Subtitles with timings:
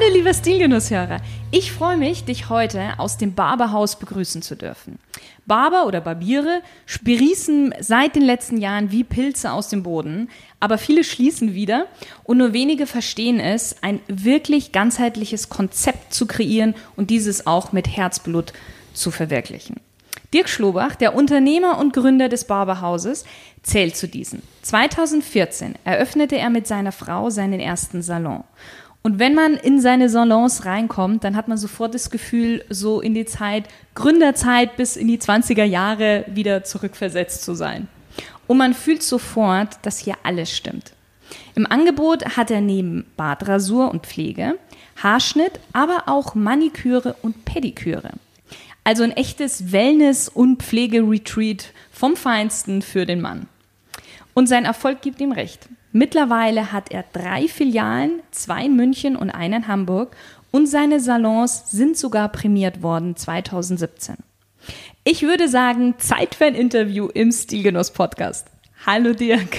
[0.00, 1.16] Hallo lieber Stilgenusshörer,
[1.50, 5.00] ich freue mich, dich heute aus dem Barberhaus begrüßen zu dürfen.
[5.44, 10.30] Barber oder Barbiere sprießen seit den letzten Jahren wie Pilze aus dem Boden,
[10.60, 11.86] aber viele schließen wieder
[12.22, 17.88] und nur wenige verstehen es, ein wirklich ganzheitliches Konzept zu kreieren und dieses auch mit
[17.88, 18.52] Herzblut
[18.92, 19.80] zu verwirklichen.
[20.32, 23.24] Dirk Schlobach, der Unternehmer und Gründer des Barberhauses,
[23.62, 24.42] zählt zu diesen.
[24.62, 28.44] 2014 eröffnete er mit seiner Frau seinen ersten Salon.
[29.08, 33.14] Und wenn man in seine Salons reinkommt, dann hat man sofort das Gefühl, so in
[33.14, 37.88] die Zeit, Gründerzeit bis in die 20er Jahre wieder zurückversetzt zu sein.
[38.46, 40.92] Und man fühlt sofort, dass hier alles stimmt.
[41.54, 44.58] Im Angebot hat er neben Bartrasur und Pflege,
[45.02, 48.10] Haarschnitt, aber auch Maniküre und Pediküre.
[48.84, 53.48] Also ein echtes Wellness- und Pflegeretreat vom Feinsten für den Mann.
[54.34, 55.66] Und sein Erfolg gibt ihm recht.
[55.92, 60.14] Mittlerweile hat er drei Filialen, zwei in München und einen in Hamburg
[60.50, 64.16] und seine Salons sind sogar prämiert worden 2017.
[65.04, 68.48] Ich würde sagen, Zeit für ein Interview im Stilgenuss Podcast.
[68.84, 69.56] Hallo Dirk.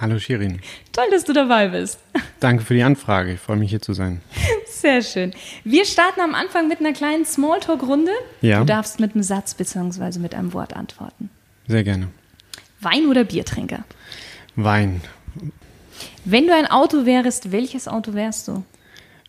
[0.00, 0.60] Hallo Shirin.
[0.92, 1.98] Toll, dass du dabei bist.
[2.38, 3.32] Danke für die Anfrage.
[3.32, 4.20] Ich freue mich hier zu sein.
[4.66, 5.32] Sehr schön.
[5.64, 8.12] Wir starten am Anfang mit einer kleinen Smalltalk-Runde.
[8.40, 8.60] Ja.
[8.60, 10.18] Du darfst mit einem Satz bzw.
[10.18, 11.30] mit einem Wort antworten.
[11.66, 12.08] Sehr gerne.
[12.80, 13.84] Wein oder Biertrinker?
[14.56, 15.00] Wein.
[16.24, 18.62] Wenn du ein Auto wärst, welches Auto wärst du?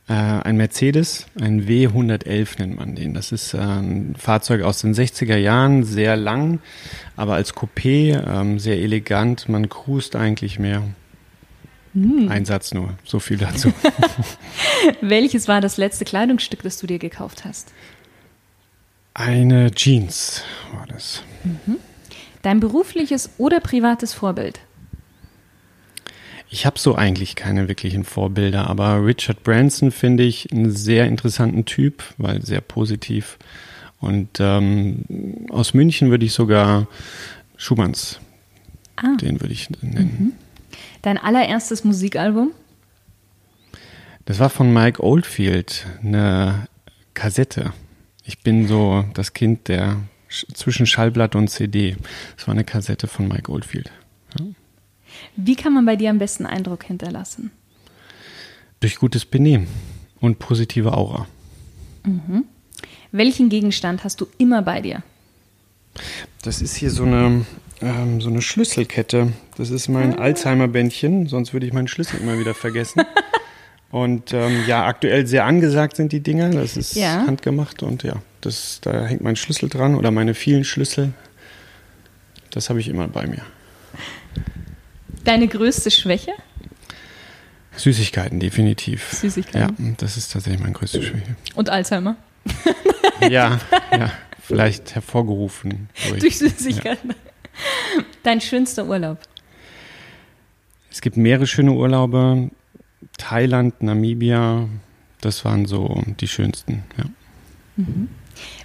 [0.08, 3.14] Äh, ein Mercedes, ein W111 nennt man den.
[3.14, 6.60] Das ist äh, ein Fahrzeug aus den 60er Jahren, sehr lang,
[7.16, 9.48] aber als Coupé, ähm, sehr elegant.
[9.48, 10.84] Man cruist eigentlich mehr.
[11.94, 13.74] Ein Satz nur, so viel dazu.
[15.02, 17.74] Welches war das letzte Kleidungsstück, das du dir gekauft hast?
[19.14, 20.42] Eine Jeans
[20.74, 21.22] war das.
[22.44, 24.62] Dein berufliches oder privates Vorbild?
[26.54, 31.64] Ich habe so eigentlich keine wirklichen Vorbilder, aber Richard Branson finde ich einen sehr interessanten
[31.64, 33.38] Typ, weil sehr positiv.
[34.02, 36.88] Und ähm, aus München würde ich sogar
[37.56, 38.20] Schumanns,
[38.98, 39.16] Ah.
[39.22, 40.34] den würde ich nennen.
[41.04, 42.52] Dein allererstes Musikalbum?
[44.26, 46.68] Das war von Mike Oldfield, eine
[47.14, 47.72] Kassette.
[48.26, 49.98] Ich bin so das Kind der
[50.30, 51.96] Sch- zwischen Schallplatte und CD.
[52.36, 53.90] Das war eine Kassette von Mike Oldfield.
[55.36, 57.52] Wie kann man bei dir am besten Eindruck hinterlassen?
[58.80, 59.68] Durch gutes Benehmen
[60.20, 61.28] und positive Aura.
[63.12, 65.04] Welchen Gegenstand hast du immer bei dir?
[66.42, 67.46] Das ist hier so eine,
[67.82, 69.34] ähm, so eine Schlüsselkette.
[69.58, 73.04] Das ist mein Alzheimer-Bändchen, sonst würde ich meinen Schlüssel immer wieder vergessen.
[73.92, 76.50] und ähm, ja, aktuell sehr angesagt sind die Dinger.
[76.50, 77.26] Das ist Ja.
[77.28, 81.14] handgemacht und ja, das, da hängt mein Schlüssel dran oder meine vielen Schlüssel.
[82.50, 83.44] Das habe ich immer bei mir.
[85.24, 86.34] Deine größte Schwäche?
[87.76, 89.12] Süßigkeiten, definitiv.
[89.12, 89.86] Süßigkeiten.
[89.88, 91.36] Ja, das ist tatsächlich meine größte Schwäche.
[91.56, 92.18] Und Alzheimer?
[93.30, 93.60] ja,
[93.92, 94.12] ja,
[94.42, 96.20] vielleicht hervorgerufen durch.
[96.20, 97.14] Durch Süßigkeiten.
[98.24, 99.20] Dein schönster Urlaub?
[100.92, 102.50] Es gibt mehrere schöne Urlaube.
[103.18, 104.68] Thailand, Namibia,
[105.22, 106.84] das waren so die schönsten.
[106.98, 107.06] Ja.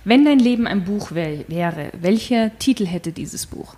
[0.05, 3.77] Wenn dein Leben ein Buch wär, wäre, welcher Titel hätte dieses Buch?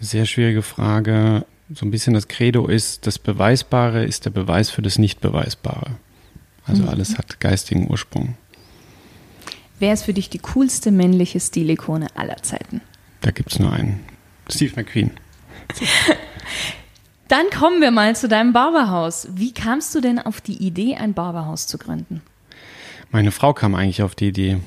[0.00, 1.44] Sehr schwierige Frage.
[1.72, 5.92] So ein bisschen das Credo ist, das Beweisbare ist der Beweis für das Nicht-Beweisbare.
[6.66, 8.36] Also alles hat geistigen Ursprung.
[9.78, 12.80] Wer ist für dich die coolste männliche Stilikone aller Zeiten?
[13.20, 14.00] Da gibt es nur einen.
[14.48, 15.12] Steve McQueen.
[17.28, 19.28] Dann kommen wir mal zu deinem Barberhaus.
[19.34, 22.22] Wie kamst du denn auf die Idee, ein Barberhaus zu gründen?
[23.10, 24.58] Meine Frau kam eigentlich auf die Idee,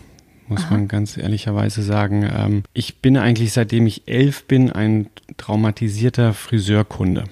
[0.48, 2.30] muss man ganz ehrlicherweise sagen.
[2.32, 5.08] Ähm, ich bin eigentlich, seitdem ich elf bin, ein
[5.38, 7.26] traumatisierter Friseurkunde.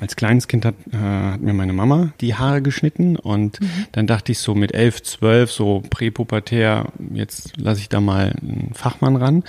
[0.00, 3.58] Als kleines Kind hat, äh, hat mir meine Mama die Haare geschnitten und
[3.92, 8.70] dann dachte ich so mit elf, zwölf, so präpubertär, jetzt lasse ich da mal einen
[8.74, 9.44] Fachmann ran.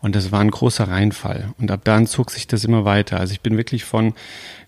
[0.00, 1.52] Und das war ein großer Reinfall.
[1.58, 3.18] Und ab dann zog sich das immer weiter.
[3.18, 4.14] Also ich bin wirklich von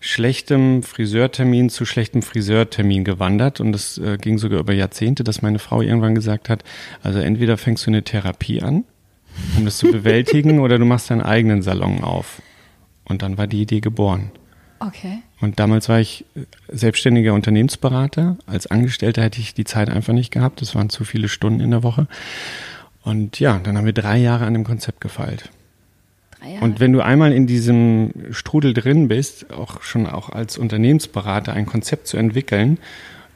[0.01, 3.61] schlechtem Friseurtermin zu schlechtem Friseurtermin gewandert.
[3.61, 6.63] Und das äh, ging sogar über Jahrzehnte, dass meine Frau irgendwann gesagt hat,
[7.01, 8.83] also entweder fängst du eine Therapie an,
[9.57, 12.41] um das zu bewältigen, oder du machst deinen eigenen Salon auf.
[13.05, 14.31] Und dann war die Idee geboren.
[14.81, 15.19] Okay.
[15.39, 16.25] Und damals war ich
[16.67, 18.37] selbstständiger Unternehmensberater.
[18.47, 20.61] Als Angestellter hätte ich die Zeit einfach nicht gehabt.
[20.61, 22.07] Das waren zu viele Stunden in der Woche.
[23.03, 25.49] Und ja, dann haben wir drei Jahre an dem Konzept gefeilt.
[26.39, 26.65] Drei Jahre.
[26.65, 31.67] Und wenn du einmal in diesem Strudel drin bist, auch schon auch als Unternehmensberater ein
[31.67, 32.79] Konzept zu entwickeln,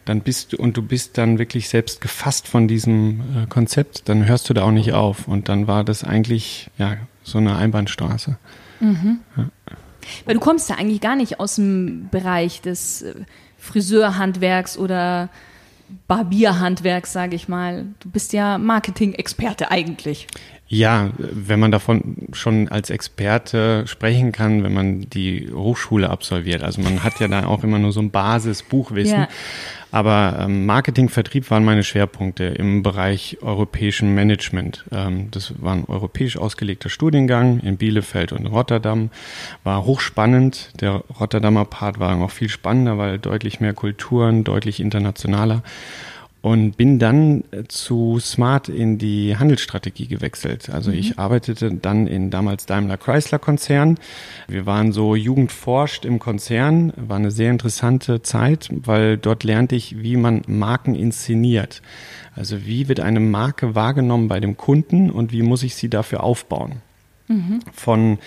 [0.05, 4.27] dann bist du und du bist dann wirklich selbst gefasst von diesem äh, Konzept, dann
[4.27, 5.27] hörst du da auch nicht auf.
[5.27, 8.37] Und dann war das eigentlich ja so eine Einbahnstraße.
[8.79, 9.19] Mhm.
[9.37, 9.49] Ja.
[10.25, 13.13] Weil du kommst ja eigentlich gar nicht aus dem Bereich des äh,
[13.57, 15.29] Friseurhandwerks oder
[16.07, 17.85] Barbierhandwerks, sage ich mal.
[17.99, 20.27] Du bist ja Marketing-Experte eigentlich.
[20.67, 26.63] Ja, wenn man davon schon als Experte sprechen kann, wenn man die Hochschule absolviert.
[26.63, 29.19] Also man hat ja da auch immer nur so ein Basisbuchwissen.
[29.19, 29.27] Ja.
[29.91, 34.85] Aber ähm, Marketing, Vertrieb waren meine Schwerpunkte im Bereich europäischen Management.
[34.91, 39.11] Ähm, das war ein europäisch ausgelegter Studiengang in Bielefeld und Rotterdam.
[39.63, 40.71] War hochspannend.
[40.81, 45.61] Der Rotterdamer Part war auch viel spannender, weil deutlich mehr Kulturen, deutlich internationaler
[46.45, 50.69] und bin dann äh, zu Smart in die Handelsstrategie gewechselt.
[50.69, 50.97] Also mhm.
[50.99, 53.97] ich arbeitete dann in damals Daimler Chrysler Konzern.
[54.47, 60.03] Wir waren so jugendforscht im Konzern, war eine sehr interessante Zeit, weil dort lernte ich,
[60.03, 61.81] wie man Marken inszeniert.
[62.35, 66.23] Also wie wird eine Marke wahrgenommen bei dem Kunden und wie muss ich sie dafür
[66.23, 66.73] aufbauen?
[67.27, 67.61] Mhm.
[67.73, 68.19] Von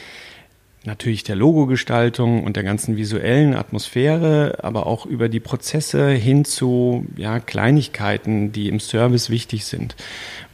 [0.89, 7.07] natürlich der Logogestaltung und der ganzen visuellen Atmosphäre, aber auch über die Prozesse hin zu
[7.17, 9.95] ja, Kleinigkeiten, die im Service wichtig sind,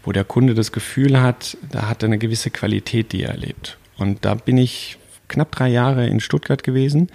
[0.02, 3.78] wo der Kunde das Gefühl hat, da hat er eine gewisse Qualität, die er erlebt.
[3.96, 4.98] Und da bin ich
[5.28, 7.08] knapp drei Jahre in Stuttgart gewesen,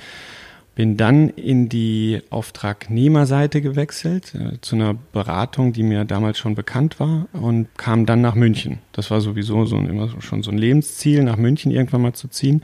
[0.79, 7.01] bin dann in die Auftragnehmerseite gewechselt, äh, zu einer Beratung, die mir damals schon bekannt
[7.01, 8.79] war und kam dann nach München.
[8.93, 12.29] Das war sowieso so ein, immer schon so ein Lebensziel, nach München irgendwann mal zu
[12.29, 12.63] ziehen.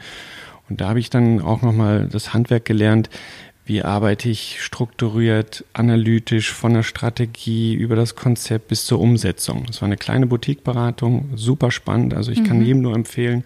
[0.70, 3.10] Und da habe ich dann auch nochmal das Handwerk gelernt,
[3.66, 9.66] wie arbeite ich strukturiert, analytisch von der Strategie über das Konzept bis zur Umsetzung.
[9.68, 12.14] Das war eine kleine Boutique-Beratung, super spannend.
[12.14, 12.46] Also ich mhm.
[12.46, 13.44] kann jedem nur empfehlen,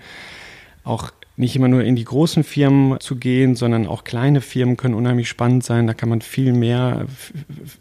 [0.83, 1.09] auch
[1.39, 5.29] nicht immer nur in die großen Firmen zu gehen, sondern auch kleine Firmen können unheimlich
[5.29, 5.87] spannend sein.
[5.87, 7.05] Da kann man viel mehr,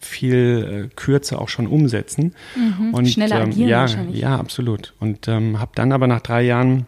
[0.01, 2.35] viel äh, kürzer auch schon umsetzen.
[2.55, 2.95] Mhm.
[2.95, 4.21] Und schneller ähm, agieren ja, wahrscheinlich.
[4.21, 4.95] Ja, absolut.
[5.01, 6.87] Und ähm, habe dann aber nach drei Jahren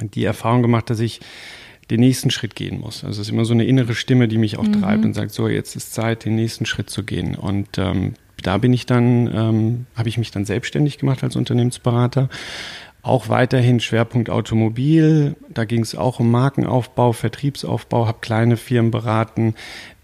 [0.00, 1.20] die Erfahrung gemacht, dass ich
[1.90, 3.04] den nächsten Schritt gehen muss.
[3.04, 4.80] Also es ist immer so eine innere Stimme, die mich auch mhm.
[4.80, 7.34] treibt und sagt, so, jetzt ist Zeit, den nächsten Schritt zu gehen.
[7.34, 12.30] Und ähm, da bin ich dann, ähm, habe ich mich dann selbstständig gemacht als Unternehmensberater.
[13.02, 15.36] Auch weiterhin Schwerpunkt Automobil.
[15.48, 19.54] Da ging es auch um Markenaufbau, Vertriebsaufbau, habe kleine Firmen beraten,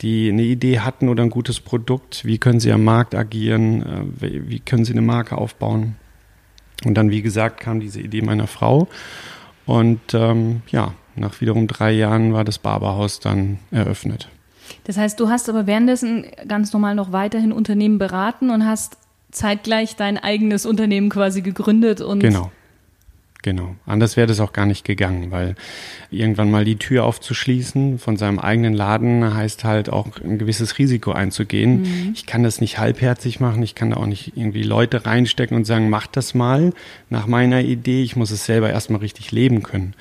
[0.00, 2.24] die eine Idee hatten oder ein gutes Produkt.
[2.24, 3.82] Wie können sie am Markt agieren?
[4.20, 5.96] Äh, wie können sie eine Marke aufbauen?
[6.84, 8.88] Und dann, wie gesagt, kam diese Idee meiner Frau.
[9.66, 14.28] Und ähm, ja, nach wiederum drei Jahren war das Barberhaus dann eröffnet.
[14.84, 18.98] Das heißt, du hast aber währenddessen ganz normal noch weiterhin Unternehmen beraten und hast
[19.30, 22.50] zeitgleich dein eigenes Unternehmen quasi gegründet und genau.
[23.42, 23.76] Genau.
[23.86, 25.54] Anders wäre das auch gar nicht gegangen, weil
[26.10, 31.12] irgendwann mal die Tür aufzuschließen von seinem eigenen Laden heißt halt auch ein gewisses Risiko
[31.12, 31.82] einzugehen.
[31.82, 32.12] Mhm.
[32.14, 35.64] Ich kann das nicht halbherzig machen, ich kann da auch nicht irgendwie Leute reinstecken und
[35.64, 36.72] sagen, mach das mal
[37.08, 38.02] nach meiner Idee.
[38.02, 39.94] Ich muss es selber erstmal richtig leben können.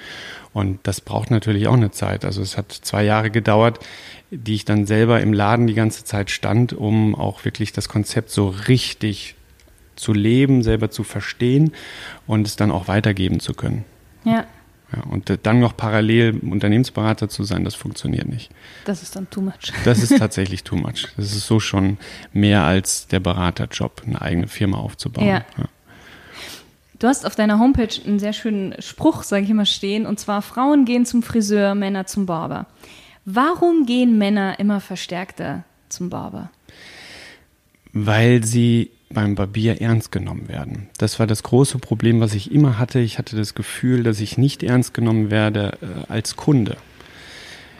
[0.53, 2.23] Und das braucht natürlich auch eine Zeit.
[2.23, 3.79] Also es hat zwei Jahre gedauert,
[4.31, 8.31] die ich dann selber im Laden die ganze Zeit stand, um auch wirklich das Konzept
[8.31, 9.35] so richtig
[9.95, 11.71] zu leben, selber zu verstehen
[12.27, 13.85] und es dann auch weitergeben zu können.
[14.23, 14.45] Ja.
[14.95, 18.51] Ja, und dann noch parallel Unternehmensberater zu sein, das funktioniert nicht.
[18.85, 19.73] Das ist dann too much.
[19.83, 21.07] Das ist tatsächlich too much.
[21.17, 21.97] Das ist so schon
[22.33, 25.25] mehr als der Beraterjob, eine eigene Firma aufzubauen.
[25.25, 25.45] Ja.
[25.57, 25.65] ja.
[26.99, 30.41] Du hast auf deiner Homepage einen sehr schönen Spruch, sage ich immer, stehen, und zwar
[30.41, 32.67] Frauen gehen zum Friseur, Männer zum Barber.
[33.25, 36.51] Warum gehen Männer immer verstärkter zum Barber?
[37.91, 40.89] Weil sie beim Barbier ernst genommen werden.
[40.99, 42.99] Das war das große Problem, was ich immer hatte.
[42.99, 46.77] Ich hatte das Gefühl, dass ich nicht ernst genommen werde äh, als Kunde.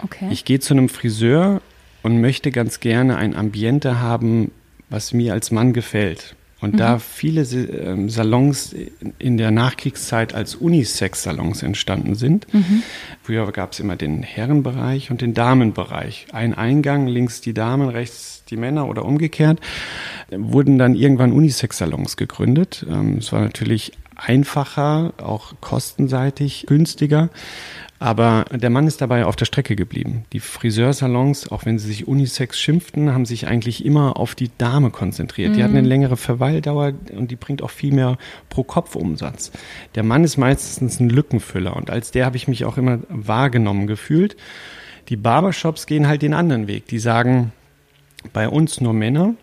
[0.02, 0.28] Okay.
[0.32, 1.62] Ich gehe zu einem Friseur
[2.02, 4.52] und möchte ganz gerne ein Ambiente haben,
[4.90, 6.36] was mir als Mann gefällt.
[6.66, 6.78] Und mhm.
[6.78, 8.76] da viele ähm, Salons
[9.20, 12.82] in der Nachkriegszeit als Unisex-Salons entstanden sind, mhm.
[13.22, 16.26] früher gab es immer den Herrenbereich und den Damenbereich.
[16.32, 19.60] Ein Eingang, links die Damen, rechts die Männer oder umgekehrt,
[20.32, 22.84] wurden dann irgendwann Unisex-Salons gegründet.
[22.90, 27.30] Ähm, es war natürlich einfacher, auch kostenseitig günstiger.
[27.98, 30.26] Aber der Mann ist dabei auf der Strecke geblieben.
[30.34, 34.92] Die Friseursalons, auch wenn sie sich Unisex schimpften, haben sich eigentlich immer auf die Dame
[34.92, 35.52] konzentriert.
[35.52, 35.54] Mhm.
[35.56, 35.80] Die hatten mhm.
[35.80, 38.18] eine längere Verweildauer und die bringt auch viel mehr
[38.50, 39.52] pro Kopf Umsatz.
[39.96, 43.88] Der Mann ist meistens ein Lückenfüller und als der habe ich mich auch immer wahrgenommen
[43.88, 44.36] gefühlt.
[45.08, 46.88] Die Barbershops gehen halt den anderen Weg.
[46.88, 47.54] Die sagen,
[48.34, 49.36] bei uns nur Männer.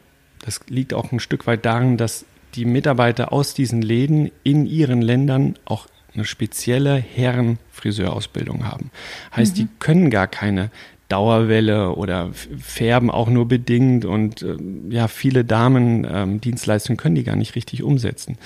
[0.45, 5.03] Das liegt auch ein Stück weit daran, dass die Mitarbeiter aus diesen Läden in ihren
[5.03, 8.91] Ländern auch eine spezielle Herrenfriseurausbildung haben.
[9.35, 9.61] Heißt, mhm.
[9.61, 10.71] die können gar keine
[11.09, 14.57] Dauerwelle oder färben auch nur bedingt und äh,
[14.89, 18.39] ja, viele Damen ähm, Dienstleistungen können die gar nicht richtig umsetzen.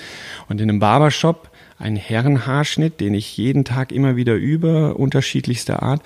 [0.49, 6.01] Und in einem Barbershop ein Herrenhaarschnitt, den ich jeden Tag immer wieder übe, unterschiedlichster Art,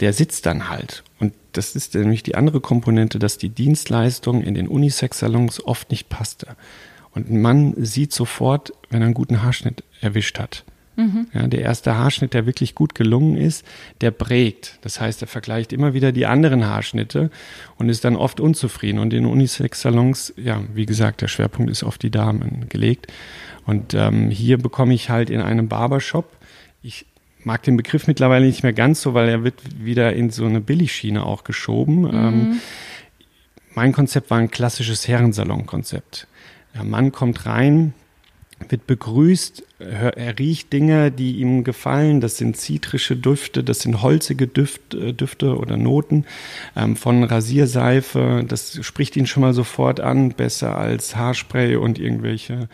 [0.00, 1.02] der sitzt dann halt.
[1.18, 6.08] Und das ist nämlich die andere Komponente, dass die Dienstleistung in den Unisex-Salons oft nicht
[6.08, 6.56] passte.
[7.18, 10.64] Und ein Mann sieht sofort, wenn er einen guten Haarschnitt erwischt hat.
[10.94, 11.26] Mhm.
[11.34, 13.66] Ja, der erste Haarschnitt, der wirklich gut gelungen ist,
[14.02, 14.78] der prägt.
[14.82, 17.32] Das heißt, er vergleicht immer wieder die anderen Haarschnitte
[17.76, 19.00] und ist dann oft unzufrieden.
[19.00, 23.08] Und in Unisex-Salons, ja, wie gesagt, der Schwerpunkt ist auf die Damen gelegt.
[23.66, 26.36] Und ähm, hier bekomme ich halt in einem Barbershop,
[26.82, 27.04] ich
[27.42, 30.60] mag den Begriff mittlerweile nicht mehr ganz so, weil er wird wieder in so eine
[30.60, 32.02] Billigschiene auch geschoben.
[32.02, 32.14] Mhm.
[32.14, 32.60] Ähm,
[33.74, 36.27] mein Konzept war ein klassisches Herrensalon-Konzept.
[36.78, 37.92] Der Mann kommt rein,
[38.68, 42.20] wird begrüßt, er riecht Dinge, die ihm gefallen.
[42.20, 46.24] Das sind zitrische Düfte, das sind holzige Düft, äh, Düfte oder Noten
[46.76, 48.44] ähm, von Rasierseife.
[48.46, 52.68] Das spricht ihn schon mal sofort an, besser als Haarspray und irgendwelche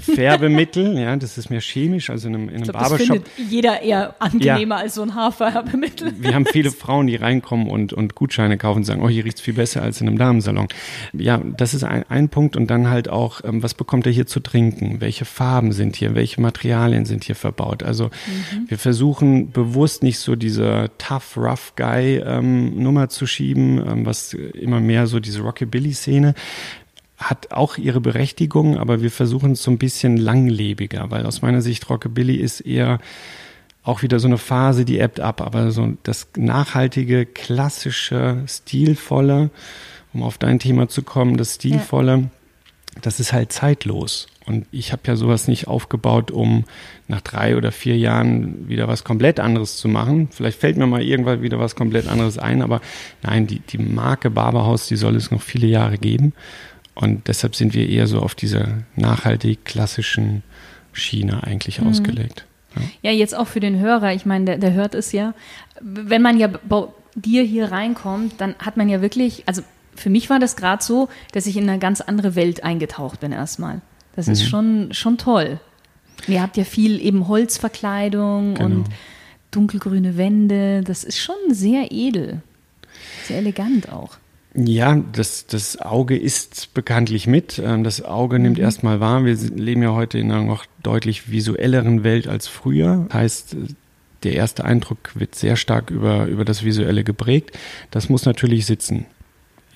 [0.00, 3.24] Färbemittel, ja, das ist mehr chemisch, also in einem, in einem glaub, Barbershop.
[3.24, 4.82] Das findet jeder eher angenehmer ja.
[4.82, 6.14] als so ein Haarfärbemittel.
[6.18, 9.40] Wir haben viele Frauen, die reinkommen und, und Gutscheine kaufen und sagen, oh, hier riecht's
[9.40, 10.68] viel besser als in einem Damensalon.
[11.12, 14.26] Ja, das ist ein, ein Punkt und dann halt auch, ähm, was bekommt er hier
[14.26, 15.00] zu trinken?
[15.00, 16.14] Welche Farben sind hier?
[16.14, 17.82] Welche Materialien sind hier verbaut?
[17.82, 18.68] Also mhm.
[18.68, 24.34] wir versuchen bewusst nicht so diese tough, rough Guy ähm, Nummer zu schieben, ähm, was
[24.34, 26.34] immer mehr so diese Rockabilly-Szene
[27.16, 31.62] hat auch ihre Berechtigung, aber wir versuchen es so ein bisschen langlebiger, weil aus meiner
[31.62, 32.98] Sicht Rockabilly ist eher
[33.84, 39.50] auch wieder so eine Phase, die ebbt ab, aber so das nachhaltige, klassische, stilvolle,
[40.12, 43.00] um auf dein Thema zu kommen, das stilvolle, ja.
[43.02, 44.26] das ist halt zeitlos.
[44.46, 46.64] Und ich habe ja sowas nicht aufgebaut, um
[47.08, 50.28] nach drei oder vier Jahren wieder was komplett anderes zu machen.
[50.30, 52.80] Vielleicht fällt mir mal irgendwann wieder was komplett anderes ein, aber
[53.22, 56.34] nein, die, die Marke Barberhaus, die soll es noch viele Jahre geben.
[56.94, 60.42] Und deshalb sind wir eher so auf dieser nachhaltig klassischen
[60.92, 61.88] Schiene eigentlich mhm.
[61.88, 62.46] ausgelegt.
[62.76, 63.10] Ja.
[63.10, 63.10] ja.
[63.10, 64.12] jetzt auch für den Hörer.
[64.14, 65.34] Ich meine, der, der hört es ja.
[65.80, 69.62] Wenn man ja bei dir hier reinkommt, dann hat man ja wirklich, also
[69.96, 73.32] für mich war das gerade so, dass ich in eine ganz andere Welt eingetaucht bin
[73.32, 73.80] erstmal.
[74.16, 74.32] Das mhm.
[74.32, 75.60] ist schon, schon toll.
[76.28, 78.66] Ihr habt ja viel eben Holzverkleidung genau.
[78.66, 78.88] und
[79.50, 80.82] dunkelgrüne Wände.
[80.82, 82.42] Das ist schon sehr edel.
[83.24, 84.16] Sehr elegant auch.
[84.56, 87.58] Ja, das, das Auge ist bekanntlich mit.
[87.58, 88.64] Ähm, das Auge nimmt mhm.
[88.64, 89.24] erstmal wahr.
[89.24, 93.08] Wir leben ja heute in einer noch deutlich visuelleren Welt als früher.
[93.12, 93.56] Heißt,
[94.22, 97.58] der erste Eindruck wird sehr stark über, über das Visuelle geprägt.
[97.90, 99.06] Das muss natürlich sitzen.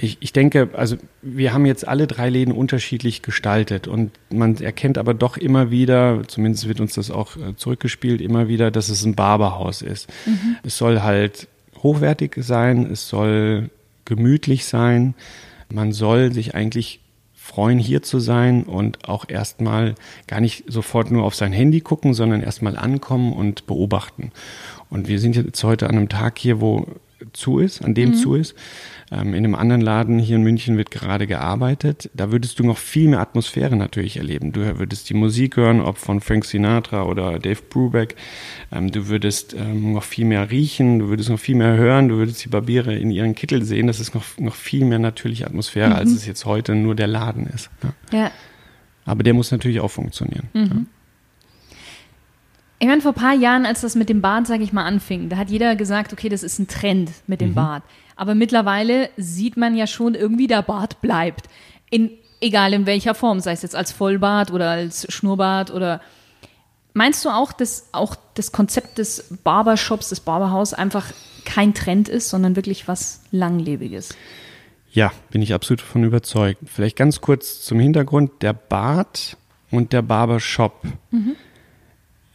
[0.01, 4.97] Ich, ich denke, also wir haben jetzt alle drei Läden unterschiedlich gestaltet und man erkennt
[4.97, 9.05] aber doch immer wieder, zumindest wird uns das auch äh, zurückgespielt, immer wieder, dass es
[9.05, 10.09] ein Barberhaus ist.
[10.25, 10.57] Mhm.
[10.63, 11.49] Es soll halt
[11.83, 13.71] hochwertig sein, es soll
[14.09, 15.15] gemütlich sein.
[15.71, 17.01] Man soll sich eigentlich
[17.35, 19.95] freuen, hier zu sein und auch erstmal
[20.27, 24.33] gar nicht sofort nur auf sein Handy gucken, sondern erstmal ankommen und beobachten.
[24.91, 26.87] Und wir sind jetzt heute an einem Tag hier, wo
[27.33, 28.15] zu ist, an dem mhm.
[28.15, 28.55] zu ist.
[29.11, 32.11] Ähm, in einem anderen Laden hier in München wird gerade gearbeitet.
[32.15, 34.53] Da würdest du noch viel mehr Atmosphäre natürlich erleben.
[34.53, 38.17] Du würdest die Musik hören, ob von Frank Sinatra oder Dave Brubeck.
[38.71, 42.17] Ähm, du würdest ähm, noch viel mehr riechen, du würdest noch viel mehr hören, du
[42.17, 43.87] würdest die Barbiere in ihren Kittel sehen.
[43.87, 45.97] Das ist noch, noch viel mehr natürliche Atmosphäre, mhm.
[45.97, 47.71] als es jetzt heute nur der Laden ist.
[47.83, 48.19] Ja.
[48.19, 48.31] ja.
[49.07, 50.49] Aber der muss natürlich auch funktionieren.
[50.53, 50.65] Mhm.
[50.65, 50.77] Ja.
[52.81, 55.29] Ich meine, vor ein paar Jahren, als das mit dem Bart, sage ich mal, anfing,
[55.29, 57.55] da hat jeder gesagt, okay, das ist ein Trend mit dem mhm.
[57.55, 57.83] Bart.
[58.15, 61.49] Aber mittlerweile sieht man ja schon irgendwie, der Bart bleibt.
[61.91, 66.01] In, egal in welcher Form, sei es jetzt als Vollbart oder als Schnurrbart oder.
[66.95, 71.07] Meinst du auch, dass auch das Konzept des Barbershops, des Barberhaus einfach
[71.45, 74.17] kein Trend ist, sondern wirklich was Langlebiges?
[74.91, 76.61] Ja, bin ich absolut davon überzeugt.
[76.67, 78.43] Vielleicht ganz kurz zum Hintergrund.
[78.43, 79.37] Der Bart
[79.71, 81.37] und der Barbershop mhm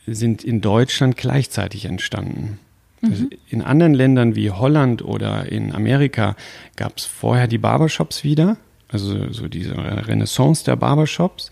[0.07, 2.59] sind in Deutschland gleichzeitig entstanden.
[3.01, 3.09] Mhm.
[3.09, 6.35] Also in anderen Ländern wie Holland oder in Amerika
[6.75, 8.57] gab es vorher die Barbershops wieder,
[8.89, 11.49] also so diese Renaissance der Barbershops,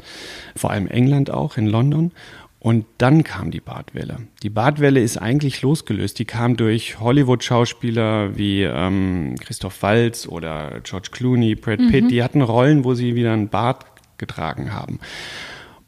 [0.55, 2.11] vor allem England auch, in London.
[2.59, 4.17] Und dann kam die Bartwelle.
[4.43, 6.19] Die Bartwelle ist eigentlich losgelöst.
[6.19, 12.03] Die kam durch Hollywood-Schauspieler wie ähm, Christoph Waltz oder George Clooney, Brad Pitt.
[12.03, 12.09] Mhm.
[12.09, 13.85] Die hatten Rollen, wo sie wieder einen Bart
[14.19, 14.99] getragen haben.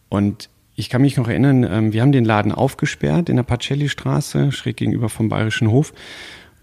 [0.09, 4.51] Und ich kann mich noch erinnern, ähm, wir haben den Laden aufgesperrt in der Pacelli-Straße,
[4.51, 5.93] schräg gegenüber vom Bayerischen Hof.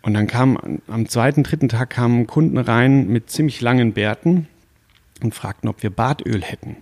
[0.02, 4.48] Und dann kam am zweiten, dritten Tag kamen Kunden rein mit ziemlich langen Bärten
[5.22, 6.76] und fragten, ob wir Bartöl hätten.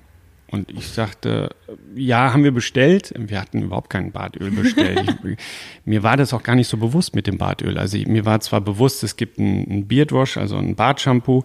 [0.51, 1.51] Und ich sagte,
[1.95, 3.13] ja, haben wir bestellt.
[3.17, 5.19] Wir hatten überhaupt kein Badöl bestellt.
[5.25, 5.37] ich,
[5.85, 7.77] mir war das auch gar nicht so bewusst mit dem Badöl.
[7.77, 11.43] Also mir war zwar bewusst, es gibt ein, Beardwash, also ein Bartshampoo,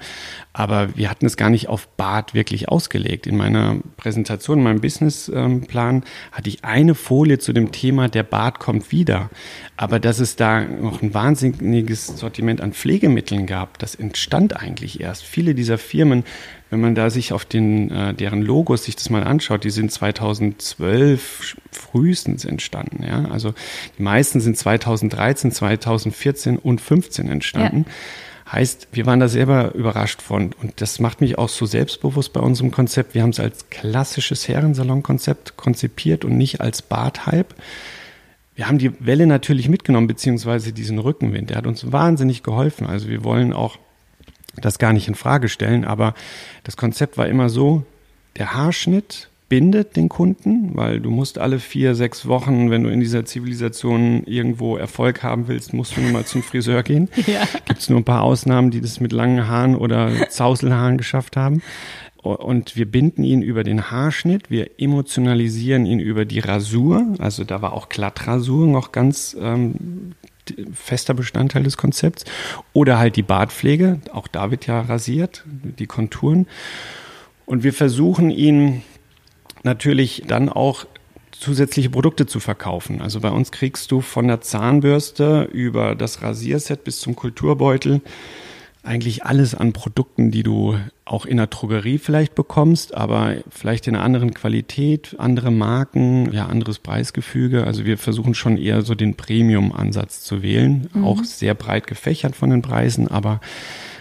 [0.54, 3.28] aber wir hatten es gar nicht auf Bad wirklich ausgelegt.
[3.28, 8.60] In meiner Präsentation, in meinem Businessplan hatte ich eine Folie zu dem Thema, der Bart
[8.60, 9.30] kommt wieder.
[9.76, 15.24] Aber dass es da noch ein wahnsinniges Sortiment an Pflegemitteln gab, das entstand eigentlich erst.
[15.26, 16.24] Viele dieser Firmen
[16.74, 19.92] wenn man da sich auf den, äh, deren Logos sich das mal anschaut, die sind
[19.92, 23.04] 2012 frühestens entstanden.
[23.08, 23.26] Ja?
[23.30, 23.54] Also
[24.00, 27.86] die meisten sind 2013, 2014 und 15 entstanden.
[27.88, 28.54] Ja.
[28.54, 30.50] Heißt, wir waren da selber überrascht von.
[30.64, 33.14] Und das macht mich auch so selbstbewusst bei unserem Konzept.
[33.14, 37.54] Wir haben es als klassisches Herrensalon-Konzept konzipiert und nicht als Bart-Hype.
[38.56, 41.52] Wir haben die Welle natürlich mitgenommen, beziehungsweise diesen Rückenwind.
[41.52, 42.88] Der hat uns wahnsinnig geholfen.
[42.88, 43.78] Also wir wollen auch
[44.62, 46.14] das gar nicht in Frage stellen, aber
[46.64, 47.84] das Konzept war immer so,
[48.38, 53.00] der Haarschnitt bindet den Kunden, weil du musst alle vier, sechs Wochen, wenn du in
[53.00, 57.08] dieser Zivilisation irgendwo Erfolg haben willst, musst du nur mal zum Friseur gehen.
[57.28, 57.48] Ja.
[57.66, 61.62] Gibt es nur ein paar Ausnahmen, die das mit langen Haaren oder Zauselhaaren geschafft haben.
[62.24, 67.06] Und wir binden ihn über den Haarschnitt, wir emotionalisieren ihn über die Rasur.
[67.20, 70.14] Also da war auch Glattrasur noch ganz ähm,
[70.74, 72.26] fester Bestandteil des Konzepts.
[72.74, 76.48] Oder halt die Bartpflege, auch da wird ja rasiert, die Konturen.
[77.46, 78.84] Und wir versuchen ihn
[79.64, 80.86] natürlich dann auch
[81.32, 83.02] zusätzliche Produkte zu verkaufen.
[83.02, 88.02] Also bei uns kriegst du von der Zahnbürste über das Rasierset bis zum Kulturbeutel
[88.84, 93.96] eigentlich alles an Produkten, die du auch in der Drogerie vielleicht bekommst, aber vielleicht in
[93.96, 97.66] einer anderen Qualität, andere Marken, ja, anderes Preisgefüge.
[97.66, 101.06] Also wir versuchen schon eher so den Premium-Ansatz zu wählen, mhm.
[101.06, 103.40] auch sehr breit gefächert von den Preisen, aber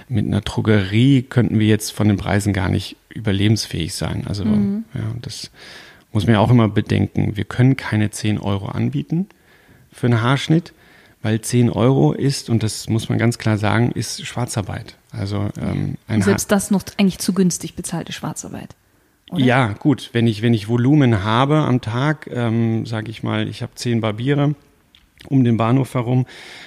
[0.08, 4.24] mit einer Drogerie könnten wir jetzt von den Preisen gar nicht überlebensfähig sein.
[4.26, 4.84] Also mhm.
[4.94, 5.52] ja, das
[6.12, 7.36] muss man ja auch immer bedenken.
[7.36, 9.28] Wir können keine 10 Euro anbieten
[9.92, 10.72] für einen Haarschnitt
[11.22, 14.96] weil 10 Euro ist, und das muss man ganz klar sagen, ist Schwarzarbeit.
[15.10, 18.74] Also ähm, ein selbst das noch eigentlich zu günstig bezahlte Schwarzarbeit.
[19.30, 19.44] Oder?
[19.44, 23.62] Ja, gut, wenn ich, wenn ich Volumen habe am Tag, ähm, sage ich mal, ich
[23.62, 24.54] habe zehn Barbiere,
[25.28, 26.26] um den Bahnhof herum,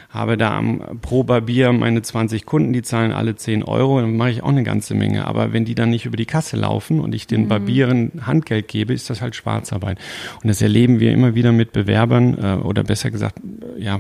[0.09, 4.31] habe da am, pro Barbier meine 20 Kunden, die zahlen alle 10 Euro, dann mache
[4.31, 5.27] ich auch eine ganze Menge.
[5.27, 7.47] Aber wenn die dann nicht über die Kasse laufen und ich den mhm.
[7.49, 9.99] Barbieren Handgeld gebe, ist das halt Schwarzarbeit.
[10.41, 13.39] Und das erleben wir immer wieder mit Bewerbern äh, oder besser gesagt,
[13.77, 13.99] ja,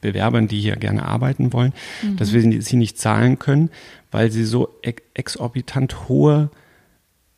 [0.00, 2.16] Bewerbern, die hier gerne arbeiten wollen, mhm.
[2.16, 3.70] dass wir sie nicht zahlen können,
[4.10, 4.68] weil sie so
[5.14, 6.50] exorbitant hohe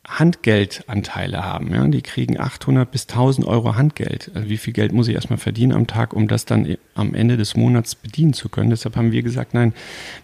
[0.07, 1.73] Handgeldanteile haben.
[1.73, 1.87] Ja?
[1.87, 4.31] Die kriegen 800 bis 1000 Euro Handgeld.
[4.33, 7.37] Also wie viel Geld muss ich erstmal verdienen am Tag, um das dann am Ende
[7.37, 8.69] des Monats bedienen zu können?
[8.69, 9.73] Deshalb haben wir gesagt, nein,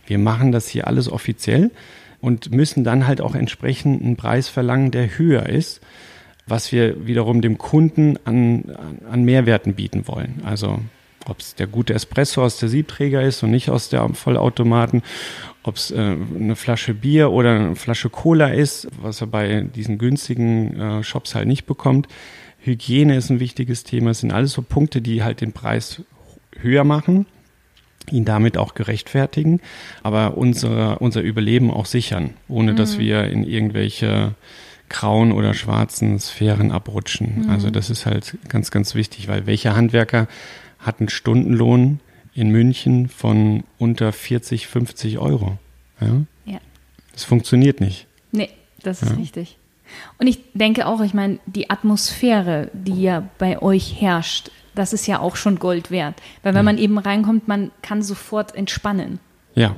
[0.05, 1.71] wir machen das hier alles offiziell
[2.19, 5.81] und müssen dann halt auch entsprechend einen Preis verlangen, der höher ist,
[6.47, 8.75] was wir wiederum dem Kunden an,
[9.09, 10.41] an Mehrwerten bieten wollen.
[10.45, 10.79] Also
[11.27, 15.03] ob es der gute Espresso aus der Siebträger ist und nicht aus der Vollautomaten
[15.63, 19.97] ob es äh, eine Flasche Bier oder eine Flasche Cola ist, was er bei diesen
[19.97, 22.07] günstigen äh, Shops halt nicht bekommt.
[22.59, 24.11] Hygiene ist ein wichtiges Thema.
[24.11, 26.01] Es sind alles so Punkte, die halt den Preis
[26.59, 27.25] höher machen,
[28.11, 29.61] ihn damit auch gerechtfertigen,
[30.03, 32.77] aber unsere, unser Überleben auch sichern, ohne mhm.
[32.77, 34.33] dass wir in irgendwelche
[34.89, 37.43] grauen oder schwarzen Sphären abrutschen.
[37.43, 37.49] Mhm.
[37.49, 40.27] Also das ist halt ganz, ganz wichtig, weil welcher Handwerker
[40.81, 41.99] hat einen Stundenlohn,
[42.33, 45.57] in München von unter 40, 50 Euro.
[45.99, 46.21] Ja?
[46.45, 46.59] ja.
[47.13, 48.07] Das funktioniert nicht.
[48.31, 48.49] Nee,
[48.83, 49.15] das ist ja.
[49.15, 49.57] richtig.
[50.17, 55.05] Und ich denke auch, ich meine, die Atmosphäre, die ja bei euch herrscht, das ist
[55.07, 56.15] ja auch schon Gold wert.
[56.43, 56.63] Weil wenn ja.
[56.63, 59.19] man eben reinkommt, man kann sofort entspannen.
[59.53, 59.75] Ja.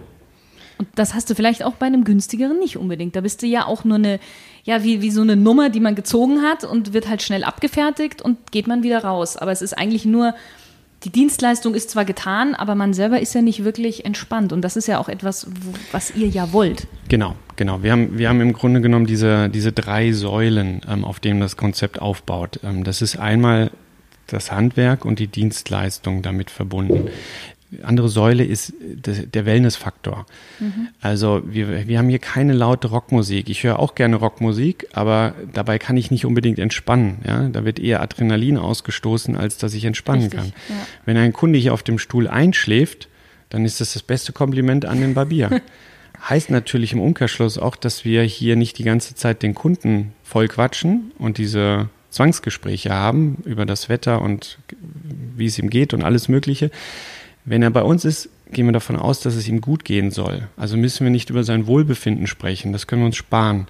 [0.77, 3.15] Und das hast du vielleicht auch bei einem günstigeren nicht unbedingt.
[3.15, 4.19] Da bist du ja auch nur eine,
[4.63, 8.21] ja, wie, wie so eine Nummer, die man gezogen hat und wird halt schnell abgefertigt
[8.21, 9.35] und geht man wieder raus.
[9.37, 10.35] Aber es ist eigentlich nur
[11.03, 14.53] die Dienstleistung ist zwar getan, aber man selber ist ja nicht wirklich entspannt.
[14.53, 15.47] Und das ist ja auch etwas,
[15.91, 16.87] was ihr ja wollt.
[17.09, 17.83] Genau, genau.
[17.83, 21.57] Wir haben, wir haben im Grunde genommen diese, diese drei Säulen, ähm, auf denen das
[21.57, 22.59] Konzept aufbaut.
[22.63, 23.71] Ähm, das ist einmal
[24.27, 27.09] das Handwerk und die Dienstleistung damit verbunden
[27.81, 30.25] andere Säule ist der Wellnessfaktor.
[30.59, 30.89] Mhm.
[31.01, 33.49] Also wir, wir haben hier keine laute Rockmusik.
[33.49, 37.19] Ich höre auch gerne Rockmusik, aber dabei kann ich nicht unbedingt entspannen.
[37.25, 37.49] Ja?
[37.49, 40.53] Da wird eher Adrenalin ausgestoßen, als dass ich entspannen Richtig, kann.
[40.69, 40.75] Ja.
[41.05, 43.09] Wenn ein Kunde hier auf dem Stuhl einschläft,
[43.49, 45.62] dann ist das das beste Kompliment an den Barbier.
[46.29, 50.47] heißt natürlich im Umkehrschluss auch, dass wir hier nicht die ganze Zeit den Kunden voll
[50.47, 54.59] quatschen und diese Zwangsgespräche haben über das Wetter und
[55.36, 56.71] wie es ihm geht und alles Mögliche,
[57.45, 60.47] wenn er bei uns ist, gehen wir davon aus, dass es ihm gut gehen soll.
[60.56, 62.71] Also müssen wir nicht über sein Wohlbefinden sprechen.
[62.71, 63.67] Das können wir uns sparen.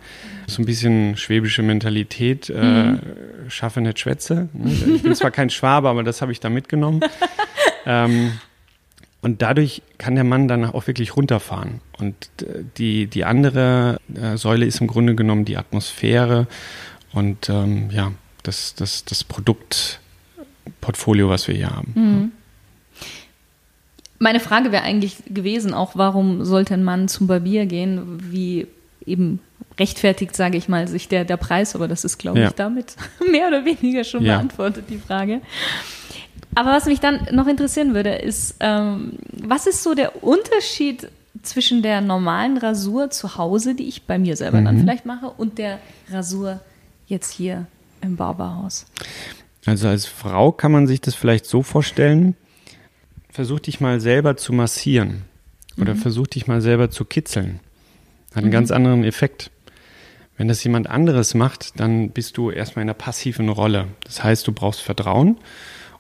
[0.47, 2.99] So ein bisschen schwäbische Mentalität, äh, mhm.
[3.47, 4.49] schaffe nicht Schwätze.
[4.93, 7.01] Ich bin zwar kein Schwabe, aber das habe ich da mitgenommen.
[7.85, 8.33] ähm,
[9.21, 11.79] und dadurch kann der Mann dann auch wirklich runterfahren.
[11.97, 16.47] Und äh, die, die andere äh, Säule ist im Grunde genommen die Atmosphäre
[17.13, 18.11] und ähm, ja,
[18.43, 21.93] das, das, das Produktportfolio, was wir hier haben.
[21.95, 22.33] Mhm.
[24.23, 28.67] Meine Frage wäre eigentlich gewesen, auch warum sollte ein Mann zum Barbier gehen, wie
[29.05, 29.41] eben
[29.77, 32.47] rechtfertigt, sage ich mal, sich der, der Preis, aber das ist, glaube ja.
[32.47, 32.95] ich, damit
[33.29, 34.37] mehr oder weniger schon ja.
[34.37, 35.41] beantwortet, die Frage.
[36.55, 41.09] Aber was mich dann noch interessieren würde, ist, ähm, was ist so der Unterschied
[41.41, 44.65] zwischen der normalen Rasur zu Hause, die ich bei mir selber mhm.
[44.65, 46.61] dann vielleicht mache, und der Rasur
[47.07, 47.65] jetzt hier
[47.99, 48.85] im Barberhaus?
[49.65, 52.37] Also als Frau kann man sich das vielleicht so vorstellen,
[53.33, 55.23] versuch dich mal selber zu massieren
[55.81, 55.99] oder mhm.
[55.99, 57.59] versuch dich mal selber zu kitzeln.
[58.31, 58.51] Hat einen mhm.
[58.51, 59.49] ganz anderen Effekt.
[60.37, 63.87] Wenn das jemand anderes macht, dann bist du erstmal in einer passiven Rolle.
[64.03, 65.37] Das heißt, du brauchst Vertrauen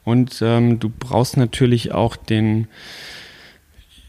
[0.03, 2.67] und ähm, du brauchst natürlich auch den,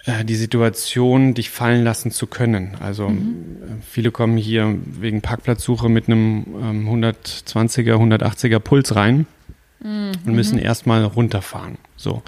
[0.04, 2.76] äh, die Situation, dich fallen lassen zu können.
[2.80, 3.80] Also mhm.
[3.80, 9.26] viele kommen hier wegen Parkplatzsuche mit einem ähm, 120er, 180er Puls rein
[9.80, 10.12] mhm.
[10.26, 11.78] und müssen erstmal runterfahren.
[12.04, 12.22] So.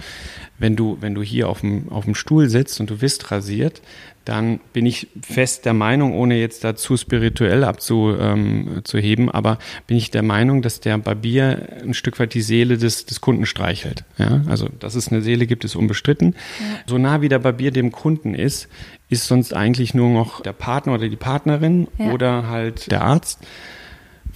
[0.59, 3.83] Wenn du, wenn du hier auf dem, auf dem Stuhl sitzt und du bist rasiert,
[4.25, 10.11] dann bin ich fest der Meinung, ohne jetzt dazu spirituell abzuheben, ähm, aber bin ich
[10.11, 14.03] der Meinung, dass der Barbier ein Stück weit die Seele des, des Kunden streichelt.
[14.19, 14.43] Ja?
[14.49, 16.35] Also, dass es eine Seele gibt, ist unbestritten.
[16.59, 16.79] Ja.
[16.87, 18.69] So nah wie der Barbier dem Kunden ist,
[19.09, 22.11] ist sonst eigentlich nur noch der Partner oder die Partnerin ja.
[22.11, 23.39] oder halt der Arzt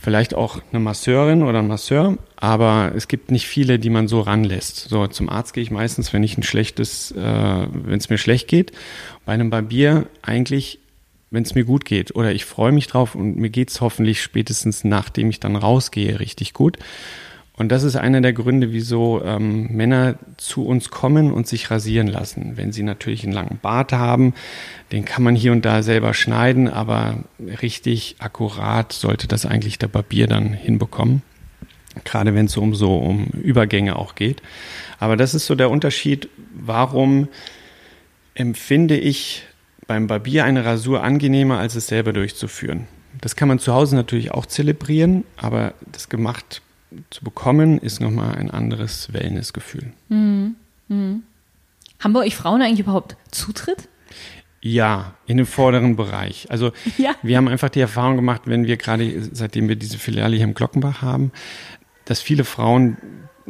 [0.00, 4.20] vielleicht auch eine Masseurin oder ein Masseur, aber es gibt nicht viele, die man so
[4.20, 4.88] ranlässt.
[4.88, 8.48] So zum Arzt gehe ich meistens, wenn ich ein schlechtes, äh, wenn es mir schlecht
[8.48, 8.72] geht.
[9.26, 10.78] Bei einem Barbier eigentlich,
[11.30, 14.84] wenn es mir gut geht oder ich freue mich drauf und mir geht's hoffentlich spätestens
[14.84, 16.78] nachdem ich dann rausgehe richtig gut.
[17.60, 22.06] Und das ist einer der Gründe, wieso ähm, Männer zu uns kommen und sich rasieren
[22.06, 22.52] lassen.
[22.56, 24.32] Wenn sie natürlich einen langen Bart haben,
[24.92, 27.18] den kann man hier und da selber schneiden, aber
[27.60, 31.20] richtig akkurat sollte das eigentlich der Barbier dann hinbekommen.
[32.04, 34.40] Gerade wenn es um so um Übergänge auch geht.
[34.98, 37.28] Aber das ist so der Unterschied, warum
[38.32, 39.42] empfinde ich
[39.86, 42.86] beim Barbier eine Rasur angenehmer, als es selber durchzuführen.
[43.20, 46.62] Das kann man zu Hause natürlich auch zelebrieren, aber das gemacht
[47.10, 49.92] zu bekommen, ist nochmal ein anderes Wellnessgefühl.
[50.08, 50.56] Mhm.
[50.88, 51.22] Mhm.
[52.00, 53.88] Haben bei euch Frauen eigentlich überhaupt Zutritt?
[54.62, 56.50] Ja, in den vorderen Bereich.
[56.50, 57.14] Also ja.
[57.22, 60.54] wir haben einfach die Erfahrung gemacht, wenn wir gerade, seitdem wir diese Filiale hier im
[60.54, 61.32] Glockenbach haben,
[62.04, 62.96] dass viele Frauen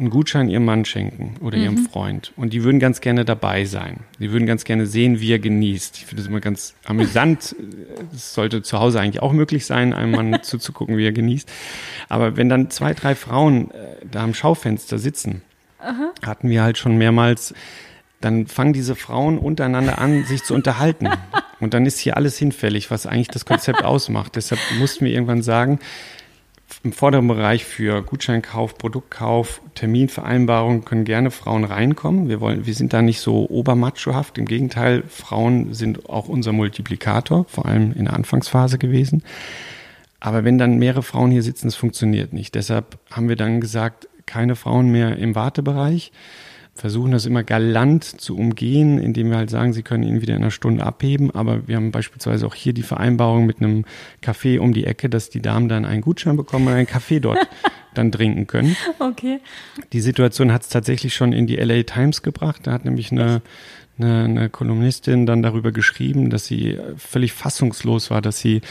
[0.00, 1.64] einen Gutschein ihrem Mann schenken oder mhm.
[1.64, 2.32] ihrem Freund.
[2.36, 4.00] Und die würden ganz gerne dabei sein.
[4.18, 5.96] Die würden ganz gerne sehen, wie er genießt.
[5.98, 7.54] Ich finde das immer ganz amüsant.
[8.12, 11.50] Es sollte zu Hause eigentlich auch möglich sein, einem Mann zuzugucken, wie er genießt.
[12.08, 15.42] Aber wenn dann zwei, drei Frauen äh, da am Schaufenster sitzen,
[15.78, 16.12] Aha.
[16.24, 17.54] hatten wir halt schon mehrmals,
[18.20, 21.08] dann fangen diese Frauen untereinander an, sich zu unterhalten.
[21.60, 24.36] Und dann ist hier alles hinfällig, was eigentlich das Konzept ausmacht.
[24.36, 25.78] Deshalb mussten wir irgendwann sagen,
[26.82, 32.28] im vorderen Bereich für Gutscheinkauf, Produktkauf, Terminvereinbarung können gerne Frauen reinkommen.
[32.28, 34.38] Wir wollen, wir sind da nicht so obermachohaft.
[34.38, 39.22] Im Gegenteil, Frauen sind auch unser Multiplikator, vor allem in der Anfangsphase gewesen.
[40.20, 42.54] Aber wenn dann mehrere Frauen hier sitzen, das funktioniert nicht.
[42.54, 46.12] Deshalb haben wir dann gesagt, keine Frauen mehr im Wartebereich
[46.80, 50.42] versuchen das immer galant zu umgehen, indem wir halt sagen, sie können ihn wieder in
[50.42, 51.30] einer Stunde abheben.
[51.30, 53.84] Aber wir haben beispielsweise auch hier die Vereinbarung mit einem
[54.22, 57.38] Café um die Ecke, dass die Damen dann einen Gutschein bekommen und einen Kaffee dort
[57.94, 58.76] dann trinken können.
[58.98, 59.40] Okay.
[59.92, 62.62] Die Situation hat es tatsächlich schon in die LA Times gebracht.
[62.62, 63.42] Da hat nämlich eine,
[63.98, 68.62] eine, eine Kolumnistin dann darüber geschrieben, dass sie völlig fassungslos war, dass sie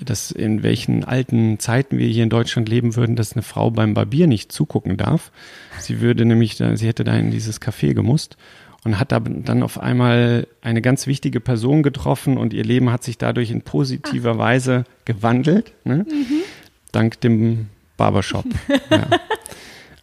[0.00, 3.94] dass in welchen alten Zeiten wir hier in Deutschland leben würden, dass eine Frau beim
[3.94, 5.32] Barbier nicht zugucken darf.
[5.78, 8.36] Sie würde nämlich, da, sie hätte da in dieses Café gemusst
[8.84, 13.02] und hat da dann auf einmal eine ganz wichtige Person getroffen und ihr Leben hat
[13.02, 14.38] sich dadurch in positiver Ach.
[14.38, 16.06] Weise gewandelt, ne?
[16.08, 16.42] mhm.
[16.92, 18.46] dank dem Barbershop.
[18.90, 19.08] ja.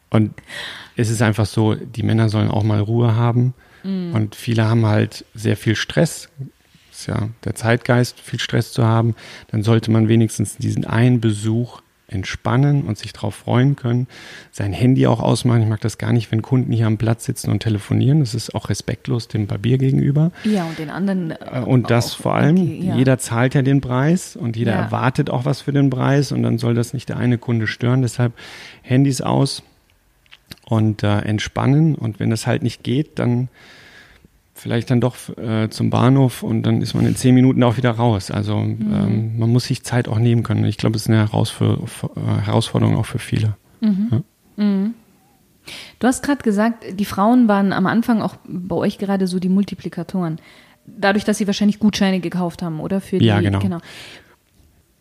[0.09, 0.33] Und
[0.95, 3.53] es ist einfach so, die Männer sollen auch mal Ruhe haben.
[3.83, 4.13] Mhm.
[4.13, 6.29] Und viele haben halt sehr viel Stress,
[6.99, 9.15] ist ja der Zeitgeist, viel Stress zu haben,
[9.51, 14.07] dann sollte man wenigstens diesen einen Besuch entspannen und sich darauf freuen können,
[14.51, 15.63] sein Handy auch ausmachen.
[15.63, 18.19] Ich mag das gar nicht, wenn Kunden hier am Platz sitzen und telefonieren.
[18.19, 20.31] Das ist auch respektlos dem Barbier gegenüber.
[20.43, 21.31] Ja, und den anderen.
[21.31, 22.95] Äh, und das vor allem, okay, ja.
[22.95, 24.81] jeder zahlt ja den Preis und jeder ja.
[24.83, 28.03] erwartet auch was für den Preis und dann soll das nicht der eine Kunde stören.
[28.03, 28.33] Deshalb
[28.83, 29.63] Handys aus
[30.65, 31.95] und äh, entspannen.
[31.95, 33.49] Und wenn das halt nicht geht, dann
[34.65, 37.91] vielleicht dann doch äh, zum Bahnhof und dann ist man in zehn Minuten auch wieder
[37.91, 38.31] raus.
[38.31, 38.79] Also mhm.
[38.91, 40.65] ähm, man muss sich Zeit auch nehmen können.
[40.65, 43.57] Ich glaube, es ist eine äh, Herausforderung auch für viele.
[43.81, 44.07] Mhm.
[44.57, 44.63] Ja.
[44.63, 44.95] Mhm.
[45.99, 49.49] Du hast gerade gesagt, die Frauen waren am Anfang auch bei euch gerade so die
[49.49, 50.39] Multiplikatoren.
[50.87, 53.01] Dadurch, dass sie wahrscheinlich Gutscheine gekauft haben, oder?
[53.01, 53.59] Für die, ja, genau.
[53.59, 53.77] genau.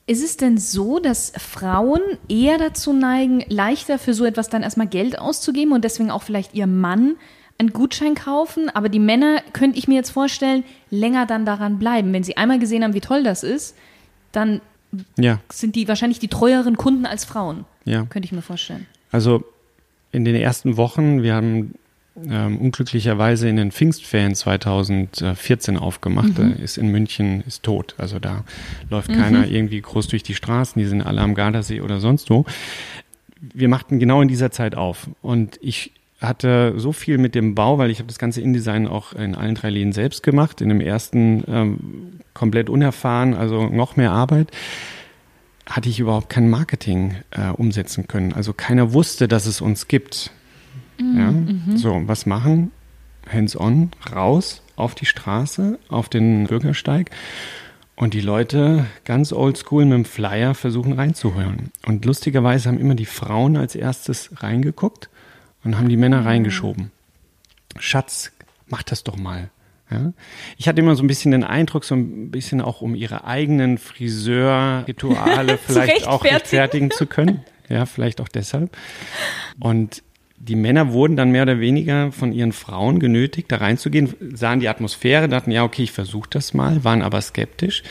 [0.07, 4.89] Ist es denn so, dass Frauen eher dazu neigen, leichter für so etwas dann erstmal
[4.89, 7.15] Geld auszugeben und deswegen auch vielleicht ihr Mann
[7.59, 12.13] einen Gutschein kaufen, aber die Männer, könnte ich mir jetzt vorstellen, länger dann daran bleiben.
[12.13, 13.77] Wenn sie einmal gesehen haben, wie toll das ist,
[14.33, 14.61] dann
[15.17, 15.41] ja.
[15.51, 17.65] sind die wahrscheinlich die treueren Kunden als Frauen.
[17.85, 18.05] Ja.
[18.07, 18.87] Könnte ich mir vorstellen.
[19.13, 19.45] Also
[20.13, 21.75] in den ersten Wochen, wir haben
[22.17, 26.39] ähm, unglücklicherweise in den Pfingstferien 2014 aufgemacht.
[26.39, 26.57] Mhm.
[26.63, 27.95] ist in München, ist tot.
[27.99, 28.45] Also da
[28.91, 29.17] läuft mhm.
[29.17, 32.45] keiner irgendwie groß durch die Straßen, die sind alle am Gardasee oder sonst wo.
[33.41, 35.09] Wir machten genau in dieser Zeit auf.
[35.23, 35.93] Und ich
[36.29, 39.55] hatte so viel mit dem Bau, weil ich habe das ganze InDesign auch in allen
[39.55, 40.61] drei Läden selbst gemacht.
[40.61, 41.79] In dem ersten ähm,
[42.35, 44.51] komplett unerfahren, also noch mehr Arbeit
[45.67, 48.33] hatte ich überhaupt kein Marketing äh, umsetzen können.
[48.35, 50.31] Also keiner wusste, dass es uns gibt.
[50.99, 51.19] Mhm.
[51.19, 51.31] Ja?
[51.31, 51.77] Mhm.
[51.77, 52.71] So, was machen?
[53.31, 57.11] Hands-on, raus auf die Straße, auf den Bürgersteig
[57.97, 61.71] und die Leute ganz oldschool mit dem Flyer versuchen reinzuhören.
[61.87, 65.09] Und lustigerweise haben immer die Frauen als erstes reingeguckt
[65.65, 66.91] und haben die Männer reingeschoben.
[67.79, 68.33] Schatz,
[68.67, 69.51] mach das doch mal.
[69.91, 70.13] Ja?
[70.57, 73.79] Ich hatte immer so ein bisschen den Eindruck, so ein bisschen auch um ihre eigenen
[73.79, 77.45] Friseurrituale vielleicht auch rechtfertigen zu können.
[77.69, 78.77] Ja, vielleicht auch deshalb.
[79.59, 80.03] Und
[80.37, 84.69] die Männer wurden dann mehr oder weniger von ihren Frauen genötigt, da reinzugehen, sahen die
[84.69, 87.83] Atmosphäre, dachten, ja, okay, ich versuche das mal, waren aber skeptisch.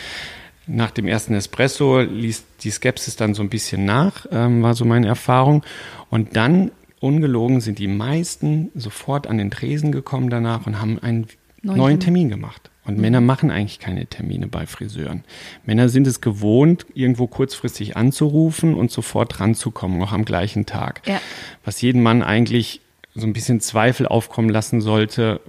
[0.67, 4.85] Nach dem ersten Espresso ließ die Skepsis dann so ein bisschen nach, ähm, war so
[4.85, 5.63] meine Erfahrung.
[6.09, 6.71] Und dann,
[7.03, 11.27] ungelogen, sind die meisten sofort an den Tresen gekommen danach und haben einen
[11.61, 12.71] neuen, neuen Termin gemacht.
[12.85, 13.01] Und mhm.
[13.01, 15.23] Männer machen eigentlich keine Termine bei Friseuren.
[15.65, 21.01] Männer sind es gewohnt, irgendwo kurzfristig anzurufen und sofort ranzukommen, noch am gleichen Tag.
[21.05, 21.19] Ja.
[21.63, 22.81] Was jeden Mann eigentlich
[23.15, 25.39] so ein bisschen Zweifel aufkommen lassen sollte,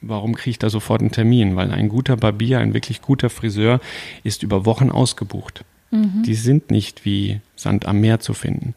[0.00, 1.56] warum kriege ich da sofort einen Termin?
[1.56, 3.80] Weil ein guter Barbier, ein wirklich guter Friseur
[4.24, 5.64] ist über Wochen ausgebucht.
[5.90, 6.22] Mhm.
[6.24, 8.74] Die sind nicht wie Sand am Meer zu finden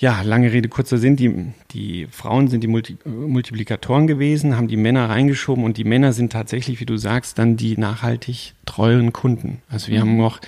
[0.00, 4.76] ja, lange Rede, kurzer Sinn, die, die Frauen sind die Multi Multiplikatoren gewesen, haben die
[4.76, 9.60] Männer reingeschoben und die Männer sind tatsächlich, wie du sagst, dann die nachhaltig treueren Kunden.
[9.68, 10.08] Also wir mhm.
[10.08, 10.40] haben noch,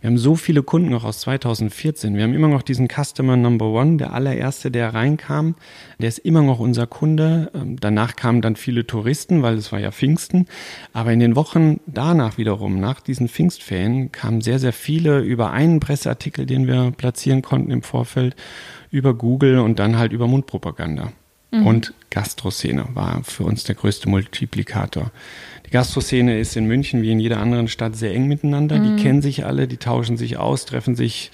[0.00, 2.16] wir haben so viele Kunden noch aus 2014.
[2.16, 5.56] Wir haben immer noch diesen Customer Number One, der allererste, der reinkam.
[5.98, 7.50] Der ist immer noch unser Kunde.
[7.54, 10.46] Ähm, danach kamen dann viele Touristen, weil es war ja Pfingsten.
[10.94, 15.80] Aber in den Wochen danach wiederum, nach diesen Pfingstferien, kamen sehr, sehr viele über einen
[15.80, 18.36] Presseartikel, den wir platzieren konnten im Vorfeld
[18.96, 21.12] über Google und dann halt über Mundpropaganda.
[21.50, 21.66] Mhm.
[21.66, 25.10] Und Gastroszene war für uns der größte Multiplikator.
[25.66, 28.78] Die Gastroszene ist in München wie in jeder anderen Stadt sehr eng miteinander.
[28.78, 28.96] Mhm.
[28.96, 31.30] Die kennen sich alle, die tauschen sich aus, treffen sich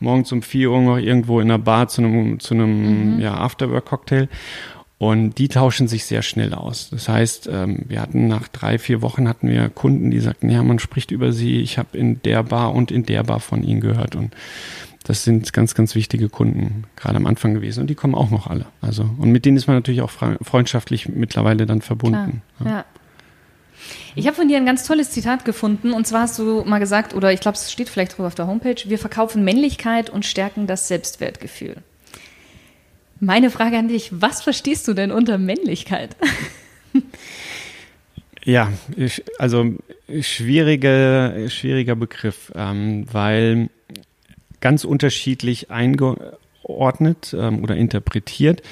[0.00, 3.20] morgens um 4 Uhr noch irgendwo in einer Bar zu einem, zu einem mhm.
[3.20, 4.28] ja, Afterwork-Cocktail.
[4.96, 6.88] Und die tauschen sich sehr schnell aus.
[6.88, 10.62] Das heißt, ähm, wir hatten nach drei, vier Wochen hatten wir Kunden, die sagten, ja,
[10.62, 13.80] man spricht über sie, ich habe in der Bar und in der Bar von ihnen
[13.80, 14.14] gehört.
[14.14, 14.34] Und
[15.04, 17.80] das sind ganz, ganz wichtige Kunden, gerade am Anfang gewesen.
[17.80, 18.66] Und die kommen auch noch alle.
[18.80, 22.42] Also, und mit denen ist man natürlich auch freundschaftlich mittlerweile dann verbunden.
[22.60, 22.66] Ja.
[22.66, 22.84] ja.
[24.14, 25.92] Ich habe von dir ein ganz tolles Zitat gefunden.
[25.92, 28.46] Und zwar hast du mal gesagt, oder ich glaube, es steht vielleicht drüber auf der
[28.46, 31.76] Homepage, wir verkaufen Männlichkeit und stärken das Selbstwertgefühl.
[33.20, 36.16] Meine Frage an dich, was verstehst du denn unter Männlichkeit?
[38.44, 39.72] Ja, ich, also
[40.20, 43.70] schwierige, schwieriger Begriff, ähm, weil
[44.64, 48.62] ganz unterschiedlich eingeordnet ähm, oder interpretiert.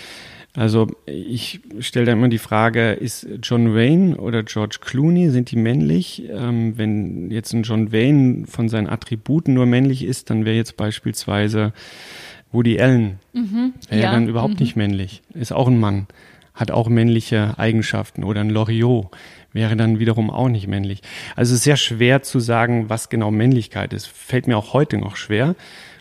[0.55, 5.57] Also ich stelle da immer die Frage, ist John Wayne oder George Clooney, sind die
[5.57, 6.23] männlich?
[6.31, 10.79] Ähm, wenn jetzt ein John Wayne von seinen Attributen nur männlich ist, dann wäre jetzt
[10.79, 11.75] beispielsweise
[12.53, 14.13] Woody Allen, mhm, wäre ja.
[14.13, 14.61] dann überhaupt mhm.
[14.61, 15.21] nicht männlich.
[15.35, 16.07] Ist auch ein Mann,
[16.55, 18.25] hat auch männliche Eigenschaften.
[18.25, 19.09] Oder ein Loriot
[19.53, 21.03] wäre dann wiederum auch nicht männlich.
[21.37, 24.07] Also es ist sehr schwer zu sagen, was genau Männlichkeit ist.
[24.07, 25.55] Fällt mir auch heute noch schwer.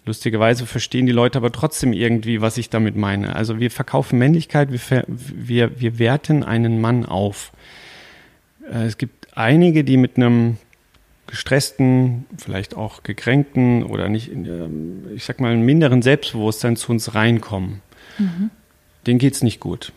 [0.06, 3.36] Lustigerweise verstehen die Leute aber trotzdem irgendwie, was ich damit meine.
[3.36, 7.52] Also wir verkaufen Männlichkeit, wir, wir, wir werten einen Mann auf.
[8.72, 10.58] Äh, es gibt einige, die mit einem
[11.28, 17.14] gestressten, vielleicht auch gekränkten oder nicht, ähm, ich sag mal, einem minderen Selbstbewusstsein zu uns
[17.14, 17.82] reinkommen.
[18.18, 18.50] Mhm.
[19.06, 19.94] Denen geht's nicht gut.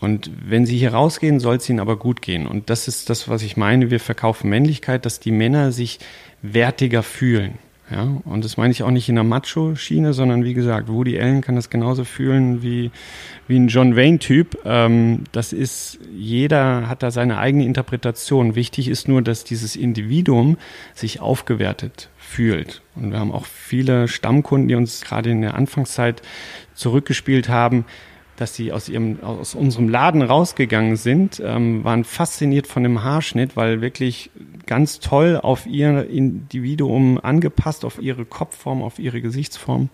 [0.00, 2.46] Und wenn sie hier rausgehen, soll es ihnen aber gut gehen.
[2.46, 3.90] Und das ist das, was ich meine.
[3.90, 5.98] Wir verkaufen Männlichkeit, dass die Männer sich
[6.42, 7.58] wertiger fühlen.
[7.88, 11.40] Ja, und das meine ich auch nicht in der Macho-Schiene, sondern wie gesagt, Woody Allen
[11.40, 12.90] kann das genauso fühlen wie,
[13.46, 14.58] wie ein John Wayne-Typ.
[14.64, 18.56] Ähm, das ist, jeder hat da seine eigene Interpretation.
[18.56, 20.56] Wichtig ist nur, dass dieses Individuum
[20.94, 22.82] sich aufgewertet fühlt.
[22.96, 26.22] Und wir haben auch viele Stammkunden, die uns gerade in der Anfangszeit
[26.74, 27.84] zurückgespielt haben,
[28.36, 33.56] dass sie aus ihrem aus unserem Laden rausgegangen sind, ähm, waren fasziniert von dem Haarschnitt,
[33.56, 34.30] weil wirklich
[34.66, 39.88] ganz toll auf ihr Individuum angepasst, auf ihre Kopfform, auf ihre Gesichtsform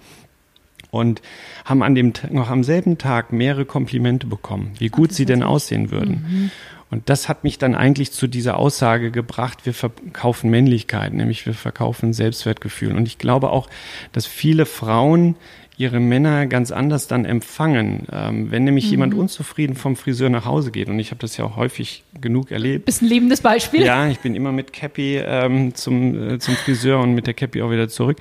[0.91, 1.23] und
[1.65, 5.91] haben an dem noch am selben Tag mehrere Komplimente bekommen, wie gut sie denn aussehen
[5.91, 6.25] würden.
[6.29, 6.51] Mhm.
[6.91, 11.55] Und das hat mich dann eigentlich zu dieser Aussage gebracht, wir verkaufen Männlichkeit, nämlich wir
[11.55, 12.95] verkaufen Selbstwertgefühl.
[12.95, 13.71] Und ich glaube auch,
[14.13, 15.37] dass viele Frauen
[15.77, 18.07] ihre Männer ganz anders dann empfangen.
[18.13, 18.91] Ähm, wenn nämlich mhm.
[18.91, 22.51] jemand unzufrieden vom Friseur nach Hause geht, und ich habe das ja auch häufig genug
[22.51, 22.85] erlebt.
[22.85, 23.83] Bist ein lebendes Beispiel.
[23.83, 27.63] Ja, ich bin immer mit Cappy ähm, zum, äh, zum Friseur und mit der Cappy
[27.63, 28.19] auch wieder zurück.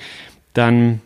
[0.54, 1.02] Dann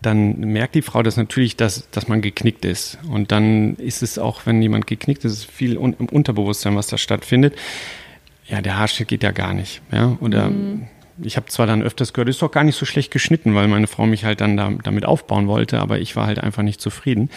[0.00, 2.98] dann merkt die Frau das natürlich, dass, dass man geknickt ist.
[3.08, 6.98] Und dann ist es auch, wenn jemand geknickt ist, viel un im Unterbewusstsein, was da
[6.98, 7.54] stattfindet.
[8.48, 9.80] Ja, der Haarschnitt geht ja gar nicht.
[9.92, 10.16] Ja?
[10.20, 10.88] Oder mhm
[11.22, 13.86] ich habe zwar dann öfters gehört, ist doch gar nicht so schlecht geschnitten, weil meine
[13.86, 17.30] Frau mich halt dann da, damit aufbauen wollte, aber ich war halt einfach nicht zufrieden.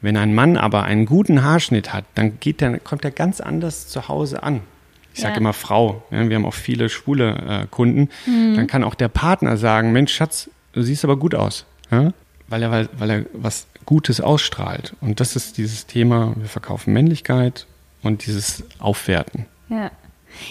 [0.00, 3.88] Wenn ein Mann aber einen guten Haarschnitt hat, dann geht der, kommt er ganz anders
[3.88, 4.60] zu Hause an.
[5.14, 5.40] Ich sage ja.
[5.40, 8.08] immer Frau, ja, wir haben auch viele schwule äh, Kunden.
[8.26, 8.54] Mhm.
[8.54, 11.66] Dann kann auch der Partner sagen, Mensch, Schatz, du siehst aber gut aus.
[11.90, 12.12] Ja?
[12.46, 14.94] Weil, er, weil, weil er was Gutes ausstrahlt.
[15.00, 17.66] Und das ist dieses Thema, wir verkaufen Männlichkeit
[18.02, 19.46] und dieses Aufwerten.
[19.68, 19.90] Ja.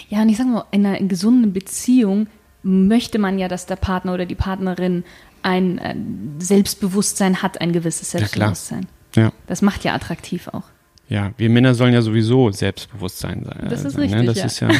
[0.08, 2.26] Ja, und ich sage mal, in einer gesunden Beziehung
[2.62, 5.04] möchte man ja, dass der Partner oder die Partnerin
[5.42, 5.94] ein äh,
[6.38, 8.86] Selbstbewusstsein hat, ein gewisses Selbstbewusstsein.
[9.14, 9.32] Ja, ja.
[9.46, 10.64] Das macht ja attraktiv auch.
[11.08, 13.68] Ja, wir Männer sollen ja sowieso Selbstbewusstsein sein.
[13.70, 14.20] Das ist sein, richtig.
[14.20, 14.26] Ne?
[14.26, 14.44] Das ja.
[14.44, 14.70] ist ja,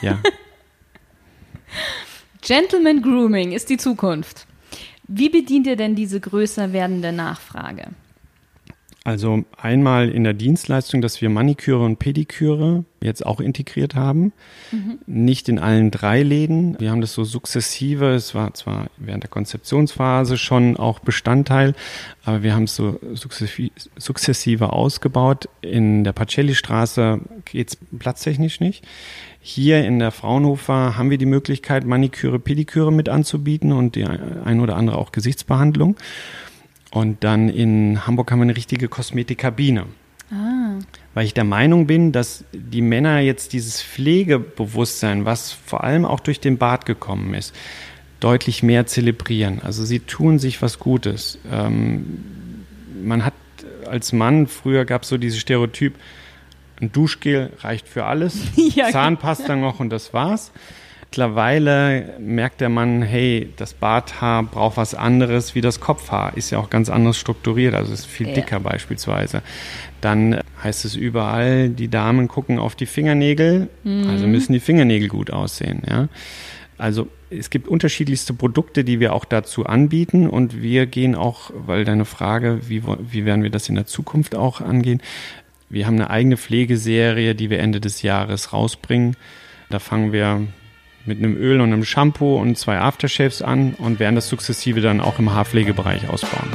[0.00, 0.18] ja.
[2.40, 4.46] Gentleman Grooming ist die Zukunft.
[5.06, 7.88] Wie bedient ihr denn diese größer werdende Nachfrage?
[9.06, 14.32] Also einmal in der Dienstleistung, dass wir Maniküre und Pediküre jetzt auch integriert haben.
[14.72, 14.98] Mhm.
[15.06, 16.80] Nicht in allen drei Läden.
[16.80, 18.14] Wir haben das so sukzessive.
[18.14, 21.74] Es war zwar während der Konzeptionsphase schon auch Bestandteil,
[22.24, 25.50] aber wir haben es so sukzessive ausgebaut.
[25.60, 28.86] In der Pacelli-Straße geht es platztechnisch nicht.
[29.38, 34.60] Hier in der Fraunhofer haben wir die Möglichkeit, Maniküre, Pediküre mit anzubieten und die ein
[34.60, 35.96] oder andere auch Gesichtsbehandlung.
[36.94, 39.86] Und dann in Hamburg haben wir eine richtige Kosmetikkabine.
[40.30, 40.78] Ah.
[41.12, 46.20] Weil ich der Meinung bin, dass die Männer jetzt dieses Pflegebewusstsein, was vor allem auch
[46.20, 47.52] durch den Bart gekommen ist,
[48.20, 49.60] deutlich mehr zelebrieren.
[49.60, 51.40] Also sie tun sich was Gutes.
[51.50, 52.20] Ähm,
[53.02, 53.34] man hat
[53.86, 55.96] als Mann, früher gab es so dieses Stereotyp,
[56.80, 60.52] ein Duschgel reicht für alles, ja, Zahnpasta noch und das war's.
[61.14, 66.36] Mittlerweile merkt der Mann, hey, das Barthaar braucht was anderes wie das Kopfhaar.
[66.36, 68.58] Ist ja auch ganz anders strukturiert, also ist viel dicker ja.
[68.58, 69.42] beispielsweise.
[70.00, 74.10] Dann heißt es überall, die Damen gucken auf die Fingernägel, mhm.
[74.10, 75.82] also müssen die Fingernägel gut aussehen.
[75.88, 76.08] Ja?
[76.78, 81.84] Also es gibt unterschiedlichste Produkte, die wir auch dazu anbieten und wir gehen auch, weil
[81.84, 85.00] deine Frage, wie, wie werden wir das in der Zukunft auch angehen,
[85.70, 89.16] wir haben eine eigene Pflegeserie, die wir Ende des Jahres rausbringen.
[89.70, 90.48] Da fangen wir
[91.06, 95.00] mit einem Öl und einem Shampoo und zwei Aftershaves an und werden das sukzessive dann
[95.00, 96.50] auch im Haarpflegebereich ausbauen.